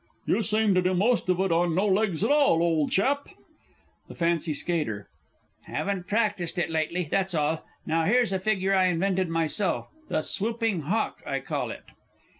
You 0.25 0.41
seem 0.41 0.73
to 0.73 0.81
do 0.81 0.95
most 0.95 1.29
of 1.29 1.39
it 1.41 1.51
on 1.51 1.75
no 1.75 1.85
legs 1.85 2.23
at 2.23 2.31
all, 2.31 2.63
old 2.63 2.89
chap! 2.91 3.29
THE 4.07 4.15
F. 4.19 4.21
S. 4.23 5.05
Haven't 5.65 6.07
practised 6.07 6.57
it 6.57 6.71
lately, 6.71 7.03
that's 7.03 7.35
all. 7.35 7.63
Now 7.85 8.05
here's 8.05 8.33
a 8.33 8.39
figure 8.39 8.73
I 8.73 8.85
invented 8.87 9.29
myself. 9.29 9.89
"The 10.09 10.23
Swooping 10.23 10.79
Hawk" 10.87 11.21
I 11.23 11.39
call 11.39 11.69
it. 11.69 11.83